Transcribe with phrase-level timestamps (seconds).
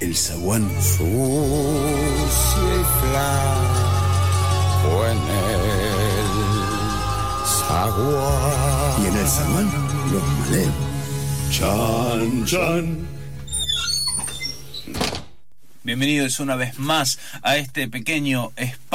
[0.00, 0.68] el zaguán.
[0.80, 1.04] Sucia
[2.74, 6.26] y flaco en el
[7.46, 9.02] zaguán.
[9.02, 9.70] Y en el zaguán,
[10.12, 10.74] los maleos.
[11.50, 13.08] Chan, chan.
[15.82, 18.87] Bienvenidos una vez más a este pequeño espacio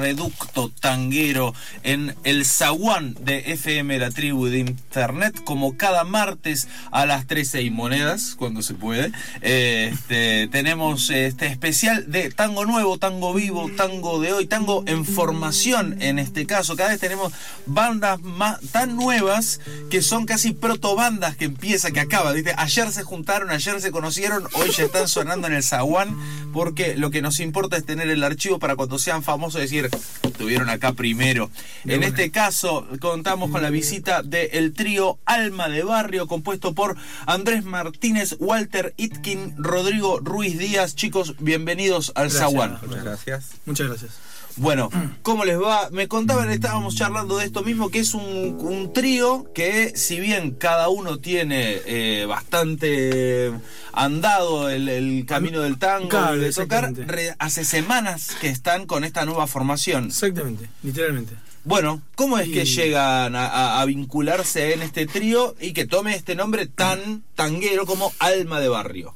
[0.00, 7.06] reducto tanguero en el zaguán de FM La Tribu de Internet, como cada martes a
[7.06, 9.12] las 13 y monedas, cuando se puede.
[9.40, 16.00] Este, tenemos este especial de tango nuevo, tango vivo, tango de hoy, tango en formación
[16.02, 16.76] en este caso.
[16.76, 17.32] Cada vez tenemos
[17.66, 22.32] bandas más, tan nuevas que son casi protobandas que empieza, que acaba.
[22.32, 22.54] ¿viste?
[22.56, 26.16] Ayer se juntaron, ayer se conocieron, hoy ya están sonando en el zaguán
[26.52, 29.90] porque lo que nos importa es tener el archivo para cuando sean famosos decir,
[30.22, 31.50] estuvieron acá primero.
[31.84, 36.96] En este caso, contamos con la visita del trío Alma de Barrio, compuesto por
[37.26, 40.96] Andrés Martínez, Walter Itkin, Rodrigo Ruiz Díaz.
[40.96, 42.78] Chicos, bienvenidos al Zaguán.
[42.86, 43.50] Muchas gracias.
[43.66, 44.31] Muchas gracias.
[44.56, 44.90] Bueno,
[45.22, 45.88] ¿cómo les va?
[45.90, 48.22] Me contaban, estábamos charlando de esto mismo, que es un,
[48.60, 53.52] un trío que si bien cada uno tiene eh, bastante
[53.92, 59.04] andado el, el camino del tango Claro, de tocar, re- hace semanas que están con
[59.04, 60.06] esta nueva formación.
[60.06, 61.34] Exactamente, literalmente.
[61.64, 66.14] Bueno, ¿cómo es que llegan a, a- a vincularse en este trío y que tome
[66.14, 69.14] este nombre tan tanguero como Alma de Barrio?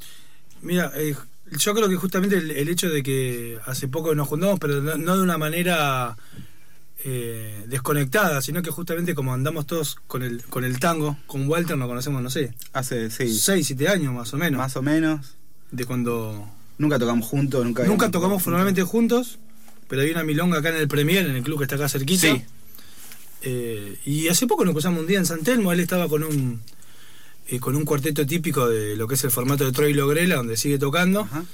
[0.62, 1.14] Mira, eh,
[1.50, 4.96] yo creo que justamente el, el hecho de que hace poco nos juntamos, pero no,
[4.96, 6.16] no de una manera
[7.04, 11.76] eh, desconectada, sino que justamente como andamos todos con el, con el tango, con Walter
[11.76, 15.36] nos conocemos, no sé, Hace, sí, 6, 7 años más o menos, más o menos.
[15.70, 16.48] de cuando
[16.78, 17.84] Nunca tocamos juntos, nunca.
[17.84, 19.38] nunca tocamos formalmente juntos,
[19.88, 22.26] pero hay una milonga acá en el Premier, en el club que está acá cerquita.
[22.26, 22.42] Sí.
[23.42, 26.60] Eh, y hace poco nos cruzamos un día en San Telmo, él estaba con un
[27.48, 30.56] eh, con un cuarteto típico de lo que es el formato de Troy Logrela, donde
[30.56, 31.44] sigue tocando, Ajá.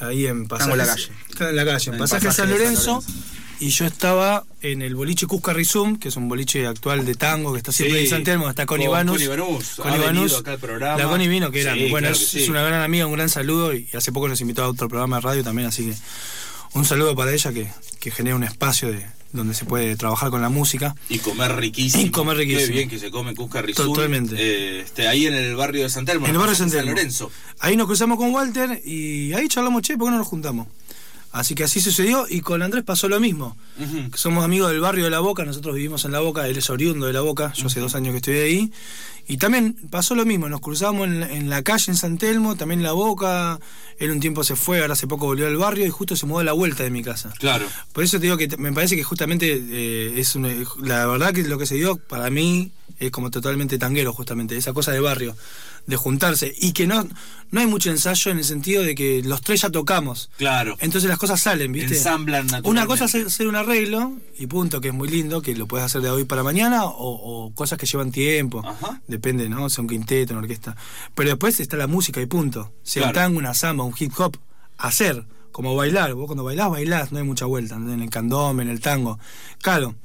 [0.00, 1.08] ahí en Pasaje en la calle.
[1.40, 3.04] en la calle, en En Pasaje, pasaje San Lorenzo,
[3.60, 7.52] y yo estaba en el boliche Cusca Rizum, que es un boliche actual de tango
[7.52, 8.04] que está siempre Sí.
[8.04, 9.22] en San Telmo, está con, Con Ivanus.
[9.76, 10.06] Con Ivanus.
[10.06, 10.98] venido acá al programa.
[11.02, 12.42] La Connie vino, que era, Sí, bueno, claro es, sí.
[12.42, 15.16] es una gran amiga, un gran saludo, y hace poco nos invitó a otro programa
[15.16, 15.94] de radio también, así que
[16.72, 20.42] un saludo para ella que, que genera un espacio de donde se puede trabajar con
[20.42, 20.94] la música.
[21.08, 22.04] Y comer riquísimo.
[22.04, 22.66] Y comer riquísimo.
[22.66, 23.62] Qué bien que se come Cusca.
[23.74, 24.34] Totalmente.
[24.38, 26.26] Eh, este, ahí en el barrio de San Telmo.
[26.26, 26.86] En el barrio de San San.
[26.86, 27.30] Lorenzo.
[27.58, 30.66] Ahí nos cruzamos con Walter y ahí charlamos, che, ¿por qué no nos juntamos?
[31.32, 33.56] Así que así sucedió y con Andrés pasó lo mismo.
[34.14, 37.06] Somos amigos del barrio de La Boca, nosotros vivimos en La Boca, él es oriundo
[37.06, 38.72] de La Boca, yo hace dos años que estoy ahí.
[39.28, 42.56] Y también pasó lo mismo, nos cruzamos en, la- en la calle en San Telmo,
[42.56, 43.60] también en La Boca,
[44.00, 46.40] él un tiempo se fue, ahora hace poco volvió al barrio y justo se mudó
[46.40, 47.32] a la vuelta de mi casa.
[47.38, 47.64] Claro.
[47.92, 50.52] Por eso te digo que me parece que justamente eh, es una-
[50.82, 54.72] la verdad que lo que se dio para mí es como totalmente tanguero justamente, esa
[54.72, 55.36] cosa de barrio,
[55.90, 57.06] de juntarse y que no
[57.50, 60.30] no hay mucho ensayo en el sentido de que los tres ya tocamos.
[60.38, 60.76] Claro.
[60.80, 61.96] Entonces las cosas salen, ¿viste?
[61.96, 62.46] Ensamblan.
[62.64, 65.84] Una cosa es hacer un arreglo y punto, que es muy lindo, que lo puedes
[65.84, 66.92] hacer de hoy para mañana o,
[67.46, 68.62] o cosas que llevan tiempo.
[68.64, 69.02] Ajá.
[69.08, 69.68] Depende, ¿no?
[69.68, 70.76] Sea un quinteto, una orquesta.
[71.16, 72.72] Pero después está la música y punto.
[72.84, 73.26] Sea un Claro.
[73.26, 74.36] tango, una samba, un hip hop.
[74.78, 76.14] Hacer, como bailar.
[76.14, 77.78] Vos cuando bailás, bailás, no hay mucha vuelta.
[77.80, 77.92] ¿no?
[77.92, 79.18] En el candombe, en el tango.
[79.60, 79.96] Claro.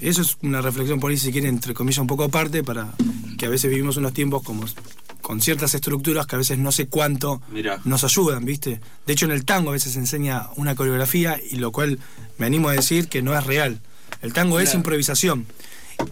[0.00, 2.92] Eso es una reflexión por ahí, si quieren, entre comillas, un poco aparte, para
[3.36, 4.64] que a veces vivimos unos tiempos como
[5.30, 7.80] con ciertas estructuras que a veces no sé cuánto Mirá.
[7.84, 8.80] nos ayudan, ¿viste?
[9.06, 12.00] De hecho, en el tango a veces se enseña una coreografía y lo cual
[12.38, 13.80] me animo a decir que no es real.
[14.22, 15.46] El tango es improvisación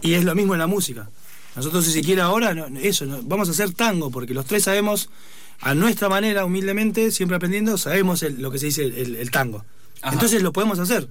[0.01, 1.09] y es lo mismo en la música.
[1.57, 5.09] Nosotros, si siquiera ahora, no- eso, no- vamos a hacer tango porque los tres sabemos,
[5.59, 9.65] a nuestra manera, humildemente, siempre aprendiendo, sabemos el- lo que se dice el, el tango.
[10.01, 10.13] Ajá.
[10.13, 11.09] Entonces lo podemos hacer.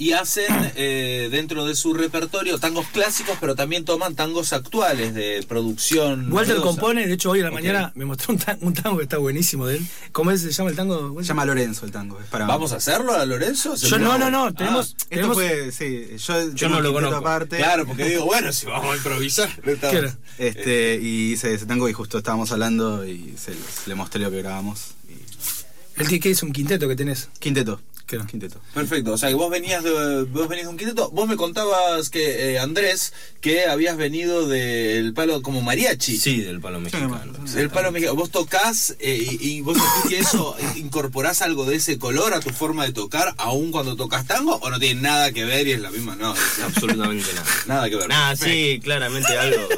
[0.00, 5.44] Y hacen eh, dentro de su repertorio tangos clásicos, pero también toman tangos actuales de
[5.46, 6.32] producción.
[6.32, 9.02] Walter compone, de hecho hoy a la mañana me mostró un, tan- un tango que
[9.02, 9.86] está buenísimo de él.
[10.12, 11.14] ¿Cómo es, se llama el tango?
[11.20, 12.18] Se llama Lorenzo el tango.
[12.18, 13.74] Es para ¿Vamos a hacerlo a Lorenzo?
[13.76, 14.86] Yo no, no, no, tenemos...
[14.92, 17.16] Esto tenemos fue, sí, yo, Yo no lo conozco.
[17.18, 17.58] aparte.
[17.58, 19.50] Claro, porque digo, bueno, si vamos a improvisar.
[19.62, 20.16] ¿Qué era?
[20.38, 23.52] Este, y hice ese tango y justo estábamos hablando y se,
[23.86, 24.92] le mostré lo que grabamos.
[25.10, 27.28] y- El que que es un quinteto que tenés.
[27.38, 27.82] Quinteto.
[28.10, 28.26] Claro.
[28.26, 28.60] Quinteto.
[28.74, 32.10] Perfecto, o sea que vos venías de, vos venías de un quinteto, vos me contabas
[32.10, 36.16] que eh, Andrés que habías venido del palo como mariachi.
[36.16, 37.20] Sí, del palo mexicano.
[37.56, 38.16] El palo mexicano.
[38.16, 42.40] Vos tocás eh, y, y vos sentís que eso incorporás algo de ese color a
[42.40, 45.72] tu forma de tocar, aún cuando tocas tango, o no tiene nada que ver y
[45.72, 47.46] es la misma, no, es- Absolutamente nada.
[47.66, 48.08] nada que ver.
[48.08, 49.68] Nada, sí, claramente algo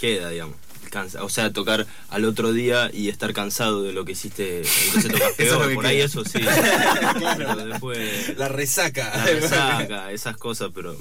[0.00, 0.56] queda, digamos.
[0.90, 1.24] Cansa.
[1.24, 5.30] O sea, tocar al otro día y estar cansado de lo que hiciste, entonces tocas
[5.30, 5.62] Eso es peor.
[5.62, 6.38] lo que Por ahí eso sí.
[7.36, 9.12] Pero después La resaca.
[9.16, 10.96] la resaca, esas cosas, pero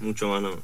[0.00, 0.58] mucho más no.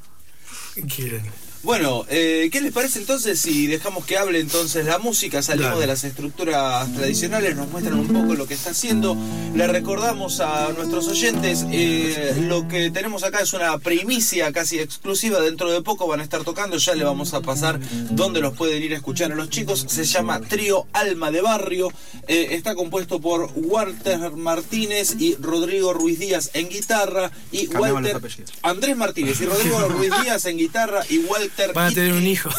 [0.94, 1.22] Quieren.
[1.62, 5.42] Bueno, eh, ¿qué les parece entonces si dejamos que hable entonces la música?
[5.42, 5.82] Salimos Dale.
[5.82, 9.16] de las estructuras tradicionales, nos muestran un poco lo que está haciendo.
[9.54, 15.40] Le recordamos a nuestros oyentes, eh, lo que tenemos acá es una primicia casi exclusiva.
[15.40, 17.78] Dentro de poco van a estar tocando, ya le vamos a pasar
[18.10, 19.84] dónde los pueden ir a escuchar a los chicos.
[19.86, 21.92] Se llama Trío Alma de Barrio.
[22.26, 28.20] Eh, está compuesto por Walter Martínez y Rodrigo Ruiz Díaz en guitarra y Cambiamos Walter.
[28.62, 32.50] Andrés Martínez y Rodrigo Ruiz Díaz en guitarra y Walter Van a tener un hijo.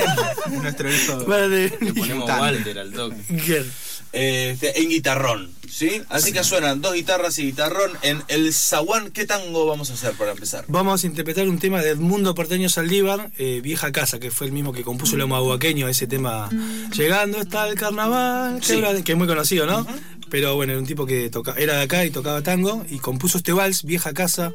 [0.62, 1.24] Nuestro hijo.
[1.26, 1.94] Van a tener un Le hijo.
[2.00, 2.42] ponemos Mutante.
[2.42, 3.64] Walter al toque.
[4.12, 6.00] Este, en guitarrón, ¿sí?
[6.08, 9.10] Así que suenan dos guitarras y guitarrón en el zaguán.
[9.10, 10.64] ¿Qué tango vamos a hacer para empezar?
[10.68, 14.52] Vamos a interpretar un tema de Edmundo Porteño Saldívar, eh, Vieja Casa, que fue el
[14.52, 16.48] mismo que compuso el Omahuaqueño, ese tema
[16.96, 18.78] Llegando está el carnaval, que, Sí.
[18.78, 19.84] era- que es muy conocido, ¿no?
[20.30, 23.38] Pero bueno, era un tipo que toca, era de acá y tocaba tango y compuso
[23.38, 24.52] este vals, Vieja Casa,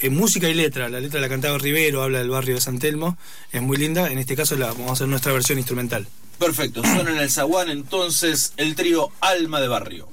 [0.00, 0.88] en música y letra.
[0.88, 3.16] La letra la cantaba Rivero, habla del barrio de San Telmo,
[3.52, 4.10] es muy linda.
[4.10, 6.06] En este caso la vamos a hacer nuestra versión instrumental.
[6.38, 10.08] Perfecto, suena en el zaguán entonces el trío Alma de Barrio.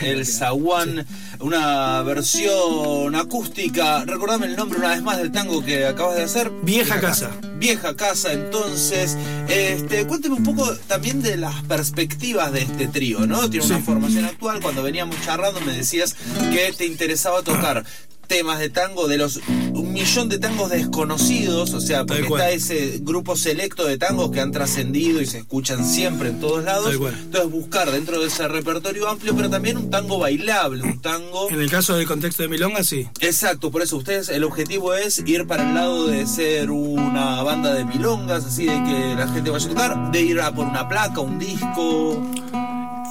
[0.00, 1.06] El zaguán,
[1.40, 4.04] una versión acústica.
[4.04, 6.50] Recordame el nombre una vez más del tango que acabas de hacer.
[6.62, 7.30] Vieja Casa.
[7.58, 9.16] Vieja casa, entonces,
[9.48, 13.50] este, cuénteme un poco también de las perspectivas de este trío, ¿no?
[13.50, 13.82] Tiene una Sí.
[13.82, 16.14] formación actual, cuando veníamos charlando me decías
[16.52, 17.84] que te interesaba tocar
[18.28, 19.40] temas de tango, de los
[19.72, 24.40] un millón de tangos desconocidos, o sea, porque está ese grupo selecto de tangos que
[24.40, 26.92] han trascendido y se escuchan siempre en todos lados.
[26.92, 31.48] Entonces buscar dentro de ese repertorio amplio, pero también un tango bailable, un tango...
[31.50, 33.08] En el caso del contexto de Milonga, sí.
[33.20, 37.72] Exacto, por eso ustedes, el objetivo es ir para el lado de ser una banda
[37.74, 40.88] de milongas, así de que la gente vaya a tocar, de ir a por una
[40.88, 42.22] placa, un disco.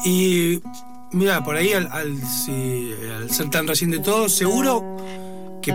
[0.06, 0.62] Y
[1.12, 4.98] mira, por ahí al, al- si- al ser tan reciente todo, seguro
[5.62, 5.74] que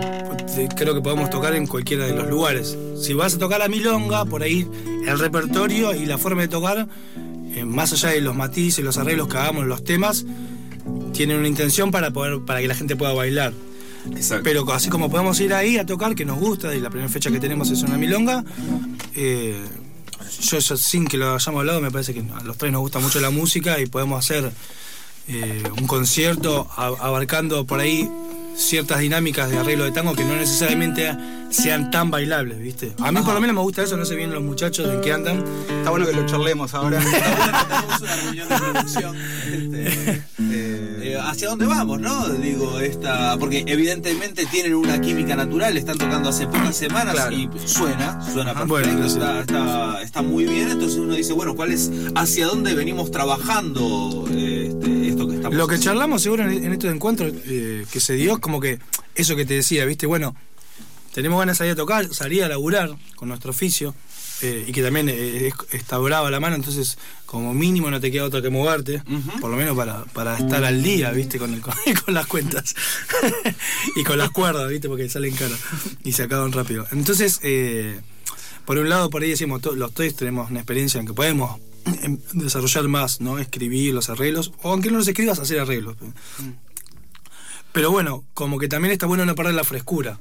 [0.75, 2.75] creo que podemos tocar en cualquiera de los lugares.
[2.99, 4.67] Si vas a tocar a Milonga, por ahí
[5.05, 6.87] el repertorio y la forma de tocar,
[7.55, 10.25] eh, más allá de los matices, los arreglos que hagamos, los temas,
[11.13, 13.53] tienen una intención para poder para que la gente pueda bailar.
[14.15, 14.43] Exacto.
[14.43, 17.29] Pero así como podemos ir ahí a tocar, que nos gusta, y la primera fecha
[17.29, 18.43] que tenemos es una milonga,
[19.15, 19.61] eh,
[20.41, 22.99] yo eso, sin que lo hayamos hablado, me parece que a los tres nos gusta
[22.99, 24.51] mucho la música y podemos hacer
[25.27, 28.09] eh, un concierto abarcando por ahí
[28.55, 31.11] ciertas dinámicas de arreglo de tango que no necesariamente
[31.49, 32.93] sean tan bailables, ¿viste?
[32.99, 35.11] A mí por lo menos me gusta eso, no sé bien los muchachos en qué
[35.13, 35.43] andan.
[35.77, 36.99] Está bueno que lo charlemos ahora.
[37.69, 39.15] tenemos una reunión de producción.
[41.25, 42.29] ¿Hacia dónde vamos, no?
[42.29, 43.37] Digo, esta.
[43.37, 47.31] Porque evidentemente tienen una química natural, están tocando hace pocas semanas Claro.
[47.35, 50.69] y suena, suena perfecto, Bueno, está, está, está muy bien.
[50.69, 55.02] Entonces uno dice, bueno, ¿cuál es hacia dónde venimos trabajando este,
[55.49, 58.79] estamos Lo que charlamos seguro en, en estos encuentros eh, que se dio, como que
[59.15, 60.05] eso que te decía, ¿viste?
[60.07, 60.35] Bueno,
[61.13, 63.93] tenemos ganas de salir a tocar, salir a laburar con nuestro oficio,
[64.41, 68.11] eh, y que también eh, es- está brava la mano, entonces como mínimo no te
[68.11, 69.01] queda otra que moverte,
[69.41, 71.37] por lo menos para, para estar al día, ¿viste?
[71.39, 71.73] Con, el, con,
[72.05, 72.75] con las cuentas
[73.95, 74.87] y con las cuerdas, ¿viste?
[74.89, 75.59] Porque salen caras
[76.03, 76.85] y se acaban rápido.
[76.91, 77.39] Entonces,
[78.65, 81.72] por un lado, por ahí decimos, los tres tenemos una experiencia en que podemos em,
[82.33, 83.39] desarrollar más, ¿no?
[83.39, 85.95] Escribir los arreglos, o aunque no los escribas, hacer arreglos.
[87.71, 90.19] Pero bueno, como que también está bueno no perder la frescura,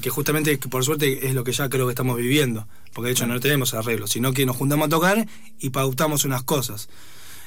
[0.00, 3.26] que justamente, por suerte, es lo que ya creo que estamos viviendo, porque de hecho
[3.26, 5.26] no tenemos arreglos, sino que nos juntamos a tocar
[5.60, 6.88] y pautamos unas cosas,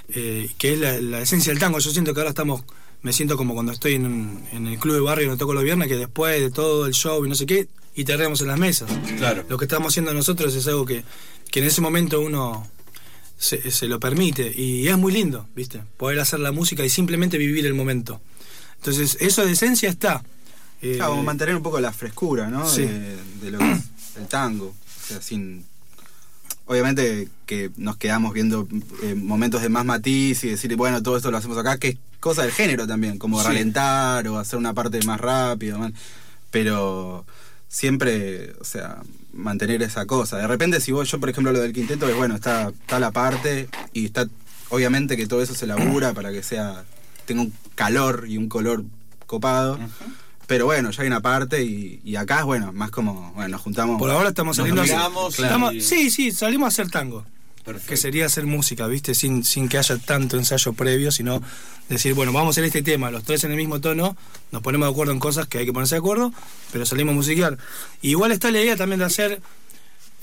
[0.09, 1.79] eh, que es la, la esencia del tango.
[1.79, 2.63] Yo siento que ahora estamos,
[3.01, 5.63] me siento como cuando estoy en, un- en el club de barrio donde toco los
[5.63, 8.59] viernes, que después de todo el show y no sé qué, y terremos en las
[8.59, 8.91] mesas.
[9.17, 9.43] Claro.
[9.49, 11.03] Lo que estamos haciendo nosotros es algo que,
[11.49, 12.67] que en ese momento uno
[13.37, 15.81] se, se lo permite y es muy lindo, ¿viste?
[15.97, 18.19] Poder hacer la música y simplemente vivir el momento.
[18.77, 20.23] Entonces, eso de esencia está.
[20.81, 22.67] Eh, claro, como mantener un poco la frescura, ¿no?
[22.69, 22.83] Sí.
[22.83, 23.81] De, de lo que es
[24.17, 24.67] el tango.
[24.67, 25.65] O sea, sin.
[26.65, 28.67] Obviamente que nos quedamos viendo
[29.01, 31.97] eh, momentos de más matiz y decir, bueno, todo esto lo hacemos acá, que es
[32.19, 33.47] cosa del género también, como Sí.
[33.47, 35.93] ralentar o hacer una parte más rápido, man.
[36.51, 37.25] pero
[37.69, 39.01] siempre, o sea,
[39.37, 40.37] mantener esa cosa.
[40.37, 43.11] De repente, si vos, yo por ejemplo, lo del quinteto es bueno, está, está la
[43.11, 44.27] parte y está,
[44.69, 46.83] obviamente que todo eso se labura para que sea,
[47.25, 48.83] tenga un calor y un color
[49.25, 49.79] copado.
[50.47, 53.61] Pero bueno, ya hay una parte y, y acá es bueno, más como, bueno, nos
[53.61, 53.99] juntamos.
[53.99, 56.89] por ahora estamos Nos saliendo a hacer- miramos, estamos- y- Sí, sí, salimos a hacer
[56.89, 57.25] tango.
[57.67, 57.89] Perfecto.
[57.89, 59.13] Que sería hacer música, ¿viste?
[59.13, 61.41] Sin, sin que haya tanto ensayo previo, sino
[61.89, 64.15] decir, bueno, vamos a hacer este tema, los tres en el mismo tono,
[64.53, 66.31] nos ponemos de acuerdo en cosas que hay que ponerse de acuerdo,
[66.71, 67.57] pero salimos a musiquear.
[68.01, 69.41] Y igual está la idea también de hacer,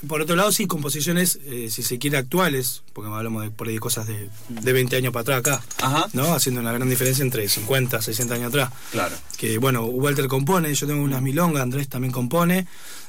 [0.07, 3.75] por otro lado, sí, composiciones, eh, si se quiere, actuales, porque hablamos de por ahí
[3.75, 6.07] de cosas de, de 20 años para atrás acá, Ajá.
[6.13, 6.33] ¿no?
[6.33, 8.71] Haciendo una gran diferencia entre 50, 60 años atrás.
[8.91, 9.15] Claro.
[9.37, 12.65] Que bueno, Walter compone, yo tengo unas milongas, Andrés también compone.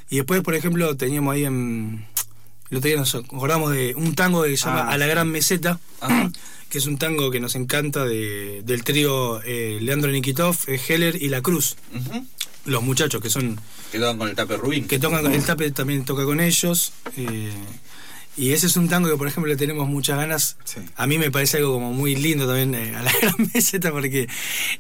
[0.09, 2.07] Y después, por ejemplo, teníamos ahí en.
[2.70, 5.28] El otro día nos acordamos de un tango que se llama Ah, A la Gran
[5.30, 6.30] Meseta, Ajá.
[6.68, 11.20] que es un tango que nos encanta de, del trío eh, Leandro Nikitov, eh, Heller
[11.23, 11.76] y La Cruz.
[12.64, 13.61] Los muchachos que son.
[13.92, 14.88] Que tocan con el tape Rubín.
[14.88, 16.92] que tocan, el tape también toca con ellos.
[17.16, 17.52] eh,
[18.38, 20.57] y ese es un tango que, por ejemplo, le tenemos muchas ganas.
[20.64, 20.81] Sí.
[20.97, 24.28] A mí me parece algo como muy lindo también eh, a la gran meseta porque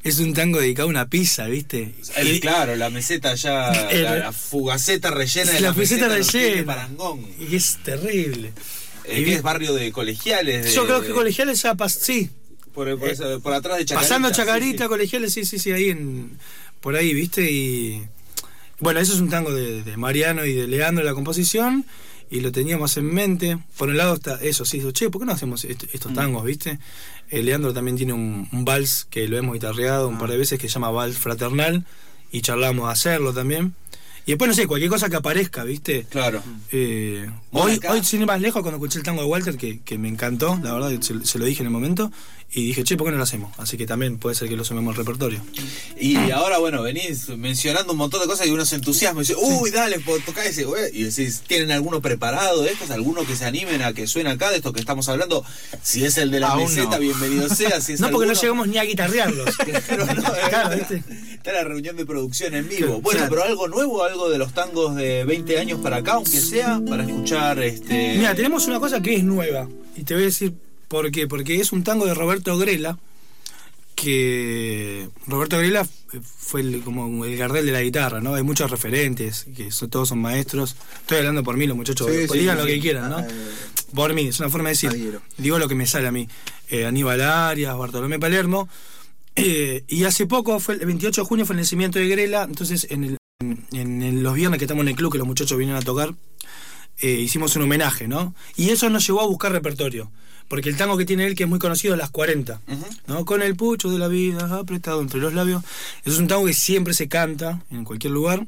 [0.04, 1.94] es un tango dedicado a una pizza, ¿viste?
[2.16, 6.08] El- Y- claro, la meseta ya, El- la, la fugaceta rellena de la la, meseta
[6.08, 6.66] meseta no rellena.
[6.66, 7.26] parangón.
[7.38, 8.52] Y es terrible.
[9.04, 10.64] Eh, Y que es barrio de colegiales.
[10.66, 12.28] de- Yo creo que colegiales ya pas sí.
[12.74, 14.00] Por, por esa- por atrás de Chacarita.
[14.08, 14.88] Pasando sí, Chacarita, sí.
[14.88, 16.36] colegiales, sí, sí, sí, ahí en.
[16.82, 17.50] Por ahí, ¿viste?
[17.50, 18.02] Y.
[18.80, 21.86] Bueno, eso es un tango de, de Mariano y de Leandro la composición.
[22.30, 23.58] Y lo teníamos en mente.
[23.76, 25.88] Por un lado está eso, sí, digo, che, ¿por qué no hacemos est- Mm.
[25.92, 26.78] estos tangos, viste?
[27.30, 30.32] Eh, Leandro también tiene un, un vals que lo hemos guitarreado un par Ah.
[30.32, 31.84] de veces que se llama Vals Fraternal.
[32.32, 33.74] Y charlamos a hacerlo también.
[34.26, 36.04] Y después, no sé, cualquier cosa que aparezca, ¿viste?
[36.10, 36.42] Claro.
[36.72, 39.78] Eh, hoy, acá- hoy, sin ir más lejos, cuando escuché el tango de Walter, que,
[39.82, 42.10] que me encantó, la verdad, se, se lo dije en el momento,
[42.52, 43.52] Y dije, che, ¿por qué no lo hacemos?
[43.58, 45.42] Así que también puede ser que lo sumemos al repertorio.
[46.00, 49.34] Y ahora, bueno, venís mencionando un montón de cosas y uno se entusiasma y dice,
[49.38, 50.84] uy, dale, po- tocá ese, güey.
[50.96, 52.90] Y decís, ¿tienen alguno preparado de estos?
[52.90, 55.44] ¿Alguno que se animen a que suene acá de estos que estamos hablando?
[55.82, 56.98] Si es el de la Aún meseta, no.
[57.00, 57.80] bienvenido sea.
[57.80, 59.50] Si es No, porque no llegamos ni a guitarrearlos.
[59.88, 61.02] Pero no, Claro, está, ¿viste?
[61.34, 63.00] está la reunión de producción en vivo.
[63.02, 63.30] Bueno, claro.
[63.34, 67.04] pero algo nuevo, algo de los tangos de 20 años para acá, aunque sea, para
[67.04, 68.14] escuchar este.
[68.16, 69.68] Mira, tenemos una cosa que es nueva.
[69.96, 70.54] Y te voy a decir
[70.88, 71.26] por qué.
[71.26, 72.98] Porque es un tango de Roberto Grela.
[73.94, 75.86] Que Roberto Grela
[76.38, 78.34] fue el- como el gardel de la guitarra, ¿no?
[78.34, 80.76] Hay muchos referentes, que son- todos son maestros.
[81.00, 82.06] Estoy hablando por mí, los muchachos.
[82.10, 83.16] Sí, sí, digan sí, lo que quieran, ¿no?
[83.16, 83.52] Ah, eh,
[83.94, 84.90] Por mí, es una forma de decir.
[84.90, 85.22] Adhiero.
[85.38, 86.28] Digo lo que me sale a mí.
[86.68, 88.68] Eh, Aníbal Arias, Bartolomé Palermo.
[89.34, 92.42] Eh, y hace poco, fue el 28 de junio, fue el nacimiento de Grela.
[92.44, 93.18] Entonces, en, el-
[93.72, 96.14] en- los viernes que estamos en el club, que los muchachos vienen a tocar,
[96.98, 98.34] eh, hicimos un homenaje, ¿no?
[98.56, 100.10] Y eso nos llevó a buscar repertorio.
[100.48, 102.60] Porque el tango que tiene él, que es muy conocido, es Las 40,
[103.08, 103.24] ¿no?
[103.24, 105.62] Con el pucho de la vida apretado entre los labios.
[106.04, 108.46] Eso es un tango que siempre se canta en cualquier lugar.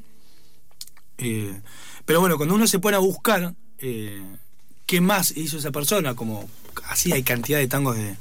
[1.17, 1.59] Eh,
[2.05, 4.21] pero bueno, cuando uno se pone a buscar eh,
[4.85, 6.49] qué más hizo esa persona, como
[6.85, 8.15] así hay cantidad de tangos de,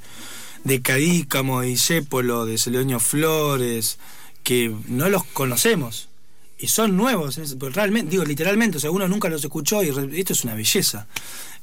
[0.64, 3.98] de Cadícamo, de Isépolo, de Celedonio Flores,
[4.42, 6.08] que no los conocemos.
[6.58, 9.90] Y son nuevos, es- pues, realmente, digo literalmente, o sea, uno nunca los escuchó y
[9.90, 11.06] re- esto es una belleza.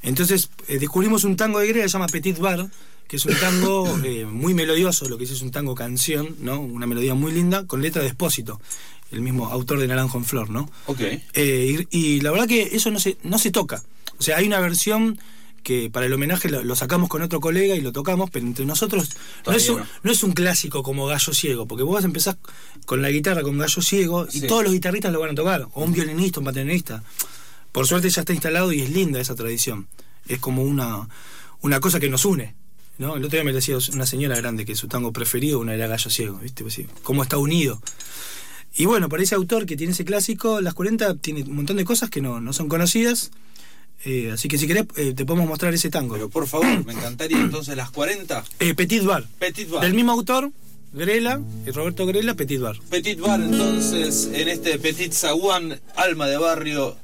[0.02, 2.68] Entonces eh, descubrimos un tango de Grela, se llama Petit Bar,
[3.08, 6.60] que es un tango eh, muy melodioso, lo que es un tango canción, ¿no?
[6.62, 8.62] Una melodía muy linda, con letra de Espósito,
[9.12, 10.70] el mismo autor de Naranjo en Flor, ¿no?
[10.88, 11.02] Ok.
[11.34, 13.84] Eh, y, y la verdad que eso no se, no se toca.
[14.18, 15.20] O sea, hay una versión
[15.66, 18.66] que para el homenaje lo, lo sacamos con otro colega y lo tocamos, pero entre
[18.66, 19.10] nosotros
[19.48, 19.86] no es, un, no.
[20.04, 22.38] no es un clásico como Gallo Ciego, porque vos vas a empezar
[22.86, 24.48] con la guitarra con Gallo Ciego y Sí.
[24.48, 27.04] todos los guitarristas lo van a tocar, o un violinista, un bateronista.
[27.72, 29.88] Por suerte ya está instalado y es linda esa tradición.
[30.28, 31.10] Es como una,
[31.62, 32.54] una cosa que nos une.
[33.00, 33.16] ¿no?
[33.18, 36.10] El otro día me decía una señora grande que su tango preferido una era Gallo
[36.12, 36.64] Ciego, ¿viste?
[36.64, 37.82] Pues sí, cómo está unido.
[38.78, 41.86] Y bueno, para ese autor que tiene ese clásico, Las 40 tiene un montón de
[41.86, 43.32] cosas que no, no son conocidas.
[44.04, 46.16] Eh, así que si querés, eh, te podemos mostrar ese tango.
[46.16, 48.44] Pero por favor, me encantaría entonces las 40.
[48.60, 49.26] Eh, Petit Bar.
[49.40, 49.82] Petit Bar.
[49.82, 50.52] Del mismo autor,
[50.94, 52.78] Grela, eh, Roberto Grela, Petit Bar.
[52.90, 56.98] Petit Bar, entonces, en este Petit Zaguán, alma de barrio.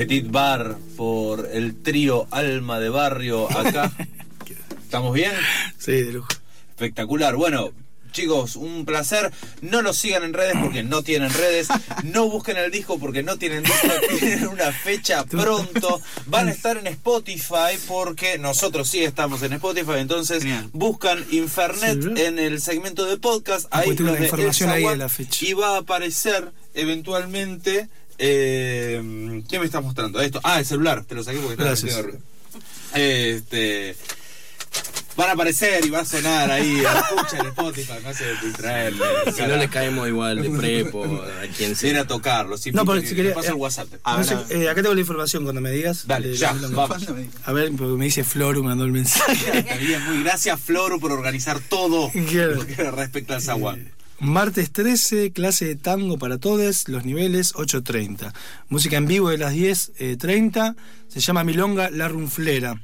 [0.00, 3.92] Petit Bar por el trío Alma de Barrio acá.
[4.82, 5.32] ¿Estamos bien?
[5.76, 6.28] Sí, de lujo.
[6.70, 7.36] Espectacular.
[7.36, 7.72] Bueno,
[8.10, 9.30] chicos, un placer.
[9.60, 11.68] No nos sigan en redes porque no tienen redes.
[12.02, 13.88] No busquen el disco porque no tienen disco.
[14.18, 16.00] Tienen una fecha pronto.
[16.24, 19.98] Van a estar en Spotify porque nosotros sí estamos en Spotify.
[19.98, 23.66] Entonces buscan Infernet en el segmento de podcast.
[23.70, 25.44] Ah, Ahí los de información ahí de la fecha.
[25.44, 27.90] Y va a aparecer eventualmente.
[28.22, 30.20] Eh, ¿Qué me estás mostrando?
[30.20, 30.40] Esto.
[30.44, 31.04] Ah, el celular.
[31.04, 32.02] Te lo saqué porque estaba Gracias.
[32.02, 32.18] ruido.
[32.94, 33.96] Este.
[35.16, 36.82] Van a aparecer y va a sonar ahí.
[37.10, 39.00] Escucha en Spotify, me hace distraerme.
[39.34, 42.00] Si no le caemos igual de prepo, a quien Viene sea.
[42.02, 42.56] a tocarlo.
[42.56, 43.88] Si No, porque si quería- paso eh, el WhatsApp.
[44.06, 46.06] No sé, eh, acá tengo la información cuando me digas.
[46.06, 47.06] Dale, de- ya, vamos.
[47.44, 49.58] A ver, porque me dice Floru, me mandó el mensaje.
[49.58, 52.10] Está bien, muy gracias Floro por organizar todo
[52.92, 53.90] respecta al Zaguán.
[54.20, 58.34] Martes 13, clase de tango para todos, los niveles 8.30.
[58.68, 60.76] Música en vivo de las 10.30,
[61.08, 62.82] se llama Milonga La Runflera.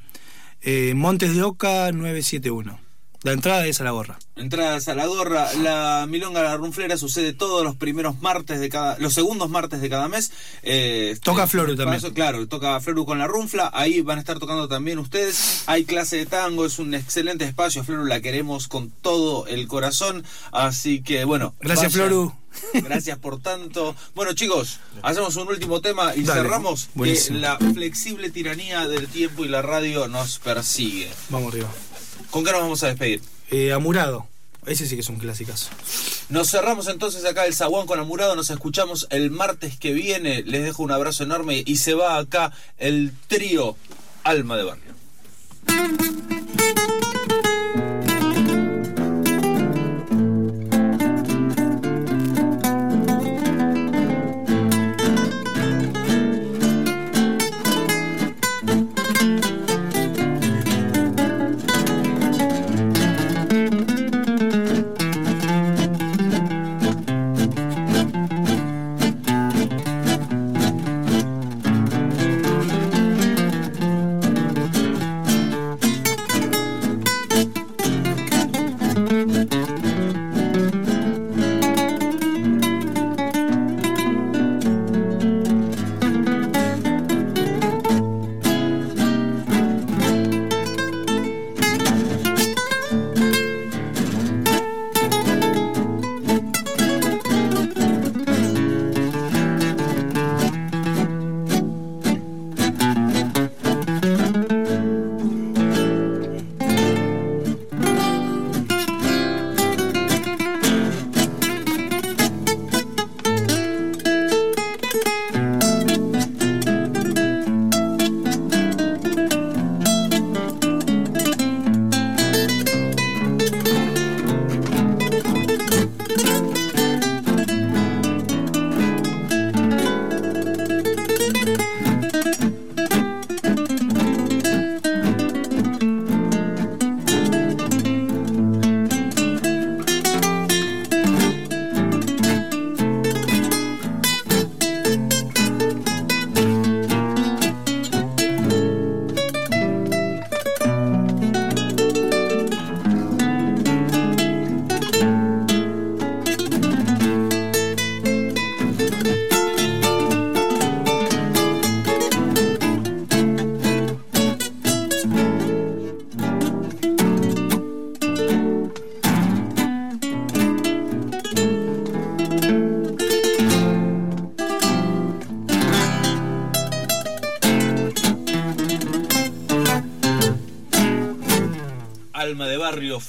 [0.63, 2.86] Eh, Montes de Oca 971.
[3.27, 4.21] La entrada es a la gorra.
[4.37, 8.97] Entradas a la gorra, la Milonga La Runflera sucede todos los primeros martes de cada,
[9.01, 10.31] los segundos martes de cada mes.
[10.63, 11.97] Eh, Toca eh, Floru también.
[11.97, 15.65] eso, claro, toca Floru con la Runfla, ahí van a estar tocando también ustedes.
[15.67, 20.25] Hay clase de tango, es un excelente espacio, Floru la queremos con todo el corazón,
[20.53, 21.57] así que bueno.
[21.59, 22.33] Gracias, Floru.
[22.75, 23.95] Gracias por tanto.
[24.15, 27.39] Bueno chicos, hacemos un último tema y Dale, cerramos que buenísimo.
[27.39, 31.09] la flexible tiranía del tiempo y la radio nos persigue.
[31.31, 31.69] Vamos arriba.
[32.31, 33.23] ¿Con qué nos vamos a despedir?
[33.51, 34.27] Eh, Amurado.
[34.67, 35.69] Ese sí que es un clásicazo.
[36.29, 40.65] Nos cerramos entonces acá el Zaguán con Amurado, nos escuchamos el martes que viene, les
[40.65, 43.77] dejo un abrazo enorme y se va acá el trío
[44.25, 44.93] Alma de Barrio.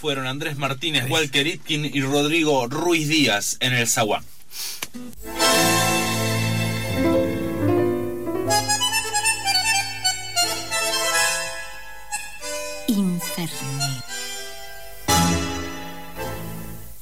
[0.08, 4.24] Fueron Andrés Martínez, Walker Itkin y Rodrigo Ruiz Díaz en el Zaguán.